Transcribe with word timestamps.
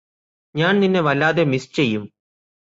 ഞാന് 0.55 0.81
നിന്നെ 0.83 1.01
വല്ലാതെ 1.01 1.43
മിസ്സ് 1.43 1.71
ചെയ്യും 1.73 2.05